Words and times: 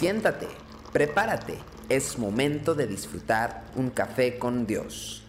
Siéntate, 0.00 0.46
prepárate, 0.94 1.58
es 1.90 2.18
momento 2.18 2.74
de 2.74 2.86
disfrutar 2.86 3.64
un 3.76 3.90
café 3.90 4.38
con 4.38 4.66
Dios. 4.66 5.22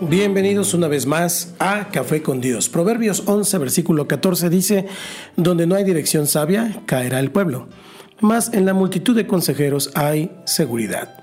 Bienvenidos 0.00 0.72
una 0.72 0.88
vez 0.88 1.04
más 1.04 1.52
a 1.58 1.90
Café 1.90 2.22
con 2.22 2.40
Dios. 2.40 2.70
Proverbios 2.70 3.22
11, 3.26 3.58
versículo 3.58 4.08
14 4.08 4.48
dice, 4.48 4.86
Donde 5.36 5.66
no 5.66 5.74
hay 5.74 5.84
dirección 5.84 6.26
sabia, 6.26 6.80
caerá 6.86 7.20
el 7.20 7.30
pueblo, 7.30 7.68
mas 8.20 8.54
en 8.54 8.64
la 8.64 8.72
multitud 8.72 9.14
de 9.14 9.26
consejeros 9.26 9.90
hay 9.94 10.32
seguridad. 10.46 11.22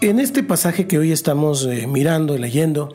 En 0.00 0.20
este 0.20 0.44
pasaje 0.44 0.86
que 0.86 0.96
hoy 0.96 1.10
estamos 1.10 1.66
eh, 1.66 1.88
mirando 1.88 2.36
y 2.36 2.38
leyendo, 2.38 2.94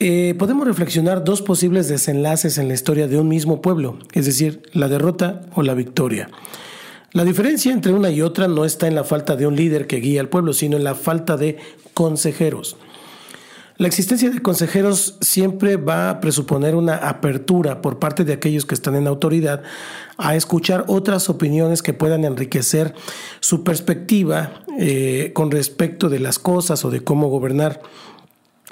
eh, 0.00 0.34
podemos 0.38 0.66
reflexionar 0.66 1.24
dos 1.24 1.42
posibles 1.42 1.86
desenlaces 1.88 2.56
en 2.56 2.68
la 2.68 2.74
historia 2.74 3.06
de 3.06 3.18
un 3.18 3.28
mismo 3.28 3.60
pueblo, 3.60 3.98
es 4.12 4.24
decir, 4.24 4.62
la 4.72 4.88
derrota 4.88 5.42
o 5.54 5.62
la 5.62 5.74
victoria. 5.74 6.30
La 7.12 7.24
diferencia 7.24 7.72
entre 7.72 7.92
una 7.92 8.10
y 8.10 8.22
otra 8.22 8.48
no 8.48 8.64
está 8.64 8.86
en 8.86 8.94
la 8.94 9.04
falta 9.04 9.36
de 9.36 9.46
un 9.46 9.56
líder 9.56 9.86
que 9.86 9.96
guía 9.96 10.20
al 10.20 10.28
pueblo, 10.28 10.52
sino 10.54 10.76
en 10.76 10.84
la 10.84 10.94
falta 10.94 11.36
de 11.36 11.58
consejeros. 11.92 12.76
La 13.76 13.88
existencia 13.88 14.30
de 14.30 14.42
consejeros 14.42 15.16
siempre 15.20 15.76
va 15.76 16.10
a 16.10 16.20
presuponer 16.20 16.74
una 16.74 16.96
apertura 16.96 17.80
por 17.80 17.98
parte 17.98 18.24
de 18.24 18.34
aquellos 18.34 18.66
que 18.66 18.74
están 18.74 18.94
en 18.94 19.06
autoridad 19.06 19.62
a 20.18 20.36
escuchar 20.36 20.84
otras 20.86 21.30
opiniones 21.30 21.82
que 21.82 21.94
puedan 21.94 22.24
enriquecer 22.24 22.94
su 23.40 23.64
perspectiva 23.64 24.62
eh, 24.78 25.32
con 25.34 25.50
respecto 25.50 26.08
de 26.08 26.20
las 26.20 26.38
cosas 26.38 26.84
o 26.84 26.90
de 26.90 27.02
cómo 27.02 27.28
gobernar 27.28 27.80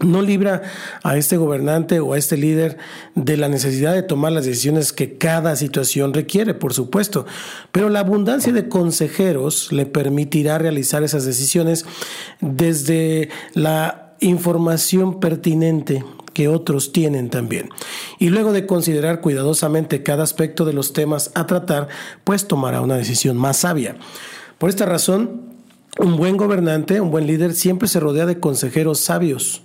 no 0.00 0.22
libra 0.22 0.62
a 1.02 1.16
este 1.16 1.36
gobernante 1.36 2.00
o 2.00 2.12
a 2.12 2.18
este 2.18 2.36
líder 2.36 2.78
de 3.14 3.36
la 3.36 3.48
necesidad 3.48 3.94
de 3.94 4.02
tomar 4.02 4.32
las 4.32 4.44
decisiones 4.44 4.92
que 4.92 5.18
cada 5.18 5.56
situación 5.56 6.14
requiere, 6.14 6.54
por 6.54 6.72
supuesto, 6.72 7.26
pero 7.72 7.88
la 7.88 8.00
abundancia 8.00 8.52
de 8.52 8.68
consejeros 8.68 9.72
le 9.72 9.86
permitirá 9.86 10.58
realizar 10.58 11.02
esas 11.02 11.24
decisiones 11.24 11.84
desde 12.40 13.28
la 13.54 14.14
información 14.20 15.20
pertinente 15.20 16.04
que 16.32 16.46
otros 16.46 16.92
tienen 16.92 17.30
también. 17.30 17.68
Y 18.20 18.28
luego 18.28 18.52
de 18.52 18.66
considerar 18.66 19.20
cuidadosamente 19.20 20.04
cada 20.04 20.22
aspecto 20.22 20.64
de 20.64 20.72
los 20.72 20.92
temas 20.92 21.32
a 21.34 21.46
tratar, 21.46 21.88
pues 22.22 22.46
tomará 22.46 22.80
una 22.80 22.96
decisión 22.96 23.36
más 23.36 23.58
sabia. 23.58 23.96
Por 24.58 24.70
esta 24.70 24.86
razón, 24.86 25.48
un 25.98 26.16
buen 26.16 26.36
gobernante, 26.36 27.00
un 27.00 27.10
buen 27.10 27.26
líder, 27.26 27.54
siempre 27.54 27.88
se 27.88 27.98
rodea 27.98 28.26
de 28.26 28.38
consejeros 28.38 29.00
sabios. 29.00 29.62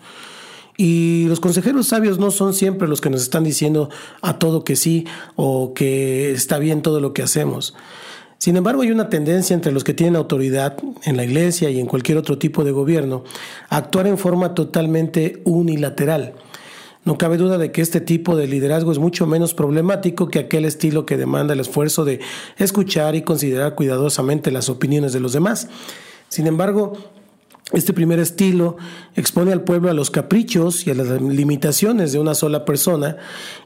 Y 0.78 1.26
los 1.28 1.40
consejeros 1.40 1.88
sabios 1.88 2.18
no 2.20 2.32
son 2.32 2.54
siempre 2.54 2.88
los 2.88 3.02
que 3.02 3.10
nos 3.10 3.22
están 3.22 3.44
diciendo 3.44 3.90
a 4.22 4.40
todo 4.40 4.64
que 4.64 4.76
sí 4.76 5.06
o 5.36 5.74
que 5.74 6.32
está 6.32 6.58
bien 6.58 6.82
todo 6.82 7.00
lo 7.00 7.14
que 7.14 7.22
hacemos. 7.22 7.76
Sin 8.44 8.58
embargo, 8.58 8.82
hay 8.82 8.92
una 8.92 9.10
tendencia 9.10 9.54
entre 9.54 9.72
los 9.72 9.84
que 9.86 9.94
tienen 9.94 10.18
autoridad 10.18 10.78
en 11.06 11.16
la 11.16 11.24
iglesia 11.24 11.70
y 11.70 11.80
en 11.80 11.86
cualquier 11.86 12.18
otro 12.18 12.38
tipo 12.38 12.66
de 12.66 12.72
gobierno 12.72 13.24
a 13.70 13.78
actuar 13.78 14.08
en 14.08 14.18
forma 14.18 14.54
totalmente 14.54 15.42
unilateral. 15.46 16.34
No 17.06 17.18
cabe 17.18 17.38
duda 17.38 17.58
de 17.58 17.72
que 17.72 17.82
este 17.82 18.02
tipo 18.02 18.36
de 18.36 18.48
liderazgo 18.48 18.92
es 18.92 18.98
mucho 18.98 19.28
menos 19.28 19.54
problemático 19.54 20.30
que 20.30 20.40
aquel 20.40 20.66
estilo 20.66 21.06
que 21.06 21.18
demanda 21.18 21.54
el 21.54 21.60
esfuerzo 21.60 22.06
de 22.06 22.20
escuchar 22.58 23.16
y 23.16 23.22
considerar 23.22 23.76
cuidadosamente 23.76 24.52
las 24.52 24.70
opiniones 24.70 25.14
de 25.14 25.20
los 25.20 25.34
demás. 25.34 25.68
Sin 26.30 26.48
embargo, 26.48 26.98
este 27.74 27.92
primer 27.92 28.20
estilo 28.20 28.78
expone 29.16 29.52
al 29.52 29.64
pueblo 29.64 29.90
a 29.90 29.94
los 29.94 30.12
caprichos 30.12 30.86
y 30.86 30.92
a 30.92 30.96
las 30.96 31.22
limitaciones 31.22 32.12
de 32.12 32.20
una 32.20 32.36
sola 32.36 32.66
persona 32.66 33.18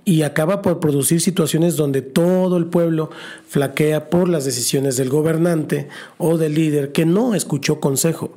y 0.05 0.21
acaba 0.21 0.61
por 0.61 0.79
producir 0.79 1.19
situaciones 1.21 1.75
donde 1.75 2.01
todo 2.01 2.55
el 2.55 2.67
pueblo 2.67 3.09
flaquea 3.47 4.09
por 4.09 4.29
las 4.29 4.45
decisiones 4.45 4.95
del 4.95 5.09
gobernante 5.09 5.89
o 6.17 6.37
del 6.37 6.55
líder 6.55 6.93
que 6.93 7.05
no 7.05 7.35
escuchó 7.35 7.81
consejo. 7.81 8.31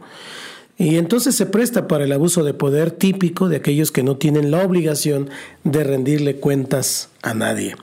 Y 0.77 0.97
entonces 0.97 1.37
se 1.37 1.47
presta 1.47 1.87
para 1.87 2.05
el 2.05 2.13
abuso 2.13 2.43
de 2.43 2.55
poder 2.55 2.91
típico 2.91 3.49
de 3.49 3.57
aquellos 3.57 3.93
que 3.93 4.03
no 4.03 4.17
tienen 4.17 4.51
la 4.51 4.65
obligación 4.65 5.31
de 5.63 5.85
rendirle 5.85 6.37
cuentas 6.37 7.11
a 7.23 7.35
nadie. 7.35 7.77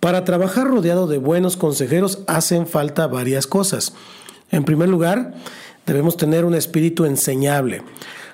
Para 0.00 0.24
trabajar 0.24 0.66
rodeado 0.66 1.06
de 1.06 1.18
buenos 1.18 1.56
consejeros 1.56 2.20
hacen 2.26 2.66
falta 2.66 3.06
varias 3.06 3.46
cosas. 3.46 3.92
En 4.50 4.64
primer 4.64 4.88
lugar, 4.88 5.34
Debemos 5.86 6.16
tener 6.16 6.44
un 6.44 6.54
espíritu 6.54 7.04
enseñable. 7.04 7.82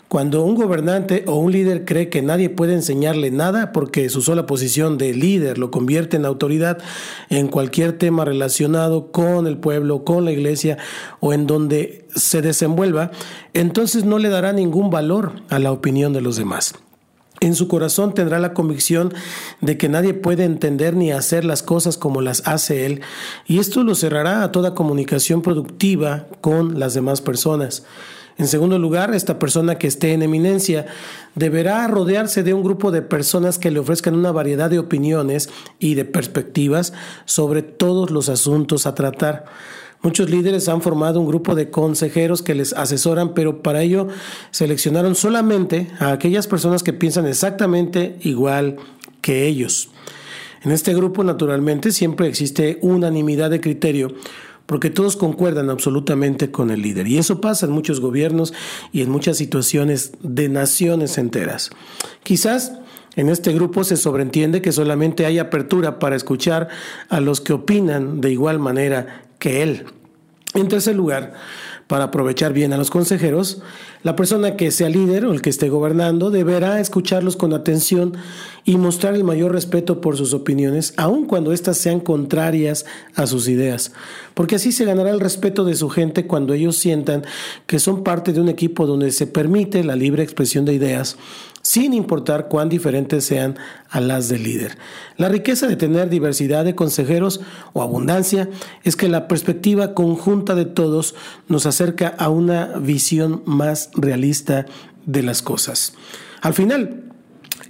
Cuando 0.08 0.44
un 0.44 0.56
gobernante 0.56 1.24
o 1.26 1.36
un 1.36 1.52
líder 1.52 1.86
cree 1.86 2.10
que 2.10 2.20
nadie 2.20 2.50
puede 2.50 2.74
enseñarle 2.74 3.30
nada 3.30 3.72
porque 3.72 4.10
su 4.10 4.20
sola 4.20 4.44
posición 4.44 4.98
de 4.98 5.14
líder 5.14 5.56
lo 5.56 5.70
convierte 5.70 6.18
en 6.18 6.26
autoridad 6.26 6.78
en 7.30 7.48
cualquier 7.48 7.96
tema 7.96 8.26
relacionado 8.26 9.10
con 9.10 9.46
el 9.46 9.56
pueblo, 9.56 10.04
con 10.04 10.26
la 10.26 10.32
iglesia 10.32 10.76
o 11.20 11.32
en 11.32 11.46
donde 11.46 12.04
se 12.14 12.42
desenvuelva, 12.42 13.10
entonces 13.54 14.04
no 14.04 14.18
le 14.18 14.28
dará 14.28 14.52
ningún 14.52 14.90
valor 14.90 15.32
a 15.48 15.58
la 15.58 15.72
opinión 15.72 16.12
de 16.12 16.20
los 16.20 16.36
demás. 16.36 16.74
En 17.42 17.56
su 17.56 17.66
corazón 17.66 18.14
tendrá 18.14 18.38
la 18.38 18.54
convicción 18.54 19.12
de 19.60 19.76
que 19.76 19.88
nadie 19.88 20.14
puede 20.14 20.44
entender 20.44 20.94
ni 20.94 21.10
hacer 21.10 21.44
las 21.44 21.64
cosas 21.64 21.98
como 21.98 22.20
las 22.20 22.46
hace 22.46 22.86
él, 22.86 23.00
y 23.48 23.58
esto 23.58 23.82
lo 23.82 23.96
cerrará 23.96 24.44
a 24.44 24.52
toda 24.52 24.76
comunicación 24.76 25.42
productiva 25.42 26.28
con 26.40 26.78
las 26.78 26.94
demás 26.94 27.20
personas. 27.20 27.82
En 28.38 28.46
segundo 28.46 28.78
lugar, 28.78 29.12
esta 29.12 29.40
persona 29.40 29.76
que 29.76 29.88
esté 29.88 30.12
en 30.12 30.22
eminencia 30.22 30.86
deberá 31.34 31.88
rodearse 31.88 32.44
de 32.44 32.54
un 32.54 32.62
grupo 32.62 32.92
de 32.92 33.02
personas 33.02 33.58
que 33.58 33.72
le 33.72 33.80
ofrezcan 33.80 34.14
una 34.14 34.30
variedad 34.30 34.70
de 34.70 34.78
opiniones 34.78 35.50
y 35.80 35.94
de 35.96 36.04
perspectivas 36.04 36.92
sobre 37.24 37.62
todos 37.62 38.12
los 38.12 38.28
asuntos 38.28 38.86
a 38.86 38.94
tratar. 38.94 39.46
Muchos 40.02 40.28
líderes 40.28 40.68
han 40.68 40.82
formado 40.82 41.20
un 41.20 41.28
grupo 41.28 41.54
de 41.54 41.70
consejeros 41.70 42.42
que 42.42 42.56
les 42.56 42.72
asesoran, 42.72 43.34
pero 43.34 43.62
para 43.62 43.82
ello 43.82 44.08
seleccionaron 44.50 45.14
solamente 45.14 45.88
a 46.00 46.10
aquellas 46.10 46.48
personas 46.48 46.82
que 46.82 46.92
piensan 46.92 47.26
exactamente 47.26 48.18
igual 48.22 48.78
que 49.20 49.46
ellos. 49.46 49.90
En 50.64 50.72
este 50.72 50.92
grupo, 50.94 51.22
naturalmente, 51.22 51.92
siempre 51.92 52.26
existe 52.26 52.78
unanimidad 52.82 53.50
de 53.50 53.60
criterio 53.60 54.14
porque 54.66 54.90
todos 54.90 55.16
concuerdan 55.16 55.70
absolutamente 55.70 56.50
con 56.50 56.70
el 56.70 56.82
líder. 56.82 57.06
Y 57.06 57.18
eso 57.18 57.40
pasa 57.40 57.66
en 57.66 57.72
muchos 57.72 58.00
gobiernos 58.00 58.52
y 58.92 59.02
en 59.02 59.10
muchas 59.10 59.36
situaciones 59.36 60.12
de 60.22 60.48
naciones 60.48 61.18
enteras. 61.18 61.70
Quizás 62.22 62.72
en 63.14 63.28
este 63.28 63.52
grupo 63.52 63.84
se 63.84 63.96
sobreentiende 63.96 64.62
que 64.62 64.72
solamente 64.72 65.26
hay 65.26 65.38
apertura 65.38 65.98
para 65.98 66.16
escuchar 66.16 66.68
a 67.08 67.20
los 67.20 67.40
que 67.40 67.52
opinan 67.52 68.20
de 68.20 68.32
igual 68.32 68.58
manera 68.58 69.24
que 69.42 69.64
él. 69.64 69.86
En 70.54 70.68
tercer 70.68 70.94
lugar, 70.94 71.32
para 71.88 72.04
aprovechar 72.04 72.52
bien 72.52 72.72
a 72.72 72.76
los 72.76 72.90
consejeros, 72.90 73.60
la 74.04 74.14
persona 74.14 74.54
que 74.56 74.70
sea 74.70 74.88
líder 74.88 75.24
o 75.24 75.32
el 75.32 75.42
que 75.42 75.50
esté 75.50 75.68
gobernando 75.68 76.30
deberá 76.30 76.78
escucharlos 76.78 77.36
con 77.36 77.52
atención 77.52 78.14
y 78.64 78.76
mostrar 78.76 79.14
el 79.14 79.24
mayor 79.24 79.50
respeto 79.50 80.00
por 80.00 80.16
sus 80.16 80.32
opiniones, 80.32 80.94
aun 80.96 81.26
cuando 81.26 81.52
éstas 81.52 81.76
sean 81.76 81.98
contrarias 81.98 82.86
a 83.16 83.26
sus 83.26 83.48
ideas, 83.48 83.92
porque 84.34 84.54
así 84.54 84.70
se 84.70 84.84
ganará 84.84 85.10
el 85.10 85.20
respeto 85.20 85.64
de 85.64 85.74
su 85.74 85.88
gente 85.90 86.28
cuando 86.28 86.54
ellos 86.54 86.76
sientan 86.76 87.24
que 87.66 87.80
son 87.80 88.04
parte 88.04 88.32
de 88.32 88.40
un 88.40 88.48
equipo 88.48 88.86
donde 88.86 89.10
se 89.10 89.26
permite 89.26 89.82
la 89.82 89.96
libre 89.96 90.22
expresión 90.22 90.64
de 90.64 90.74
ideas 90.74 91.16
sin 91.62 91.94
importar 91.94 92.48
cuán 92.48 92.68
diferentes 92.68 93.24
sean 93.24 93.56
a 93.88 94.00
las 94.00 94.28
del 94.28 94.42
líder. 94.42 94.76
La 95.16 95.28
riqueza 95.28 95.66
de 95.68 95.76
tener 95.76 96.10
diversidad 96.10 96.64
de 96.64 96.74
consejeros 96.74 97.40
o 97.72 97.82
abundancia 97.82 98.48
es 98.82 98.96
que 98.96 99.08
la 99.08 99.28
perspectiva 99.28 99.94
conjunta 99.94 100.54
de 100.54 100.64
todos 100.64 101.14
nos 101.48 101.66
acerca 101.66 102.08
a 102.08 102.28
una 102.28 102.66
visión 102.78 103.42
más 103.46 103.90
realista 103.94 104.66
de 105.06 105.22
las 105.22 105.42
cosas. 105.42 105.94
Al 106.40 106.54
final, 106.54 107.04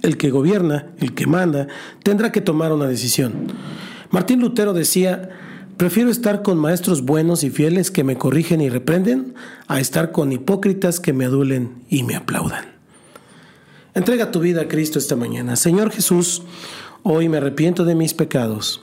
el 0.01 0.17
que 0.17 0.31
gobierna, 0.31 0.87
el 0.99 1.13
que 1.13 1.27
manda, 1.27 1.67
tendrá 2.03 2.31
que 2.31 2.41
tomar 2.41 2.73
una 2.73 2.87
decisión. 2.87 3.47
Martín 4.09 4.41
Lutero 4.41 4.73
decía, 4.73 5.29
prefiero 5.77 6.09
estar 6.09 6.41
con 6.41 6.57
maestros 6.57 7.03
buenos 7.03 7.43
y 7.43 7.49
fieles 7.49 7.91
que 7.91 8.03
me 8.03 8.17
corrigen 8.17 8.61
y 8.61 8.69
reprenden, 8.69 9.35
a 9.67 9.79
estar 9.79 10.11
con 10.11 10.31
hipócritas 10.31 10.99
que 10.99 11.13
me 11.13 11.25
adulen 11.25 11.83
y 11.89 12.03
me 12.03 12.15
aplaudan. 12.15 12.82
Entrega 13.95 14.31
tu 14.31 14.39
vida 14.39 14.61
a 14.61 14.67
Cristo 14.67 14.97
esta 14.97 15.15
mañana. 15.15 15.55
Señor 15.55 15.91
Jesús, 15.91 16.41
hoy 17.03 17.29
me 17.29 17.37
arrepiento 17.37 17.85
de 17.85 17.93
mis 17.93 18.15
pecados. 18.15 18.81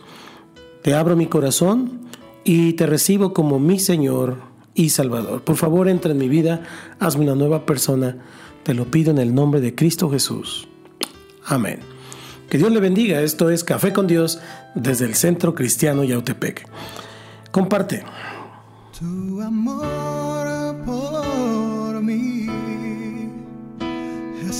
Te 0.82 0.94
abro 0.94 1.16
mi 1.16 1.26
corazón 1.26 2.02
y 2.44 2.74
te 2.74 2.86
recibo 2.86 3.32
como 3.32 3.58
mi 3.58 3.80
Señor 3.80 4.36
y 4.72 4.90
Salvador. 4.90 5.42
Por 5.42 5.56
favor, 5.56 5.88
entra 5.88 6.12
en 6.12 6.18
mi 6.18 6.28
vida, 6.28 6.62
hazme 7.00 7.24
una 7.24 7.34
nueva 7.34 7.66
persona. 7.66 8.18
Te 8.62 8.72
lo 8.72 8.84
pido 8.84 9.10
en 9.10 9.18
el 9.18 9.34
nombre 9.34 9.60
de 9.60 9.74
Cristo 9.74 10.08
Jesús. 10.08 10.68
Amén. 11.44 11.80
Que 12.48 12.58
Dios 12.58 12.70
le 12.70 12.78
bendiga. 12.78 13.20
Esto 13.20 13.50
es 13.50 13.64
Café 13.64 13.92
con 13.92 14.06
Dios 14.06 14.38
desde 14.76 15.06
el 15.06 15.16
Centro 15.16 15.56
Cristiano 15.56 16.04
Yautepec. 16.04 16.68
Comparte. 17.50 18.04
Tu 18.96 19.40
amor 19.40 20.76
por 20.86 22.00
mí 22.00 22.39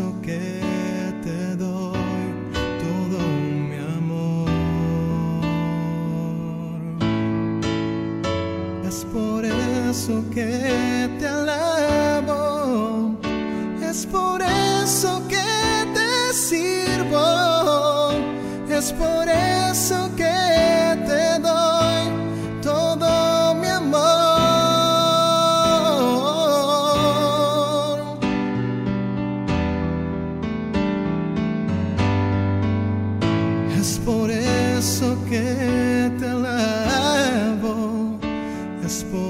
eso 0.00 0.14
que 0.22 1.12
te 1.22 1.56
doy 1.56 2.32
todo 2.84 3.18
mi 3.68 3.76
amor. 3.96 4.48
Es 8.86 9.04
por 9.12 9.44
eso 9.44 10.24
que 10.32 11.08
te 11.18 11.39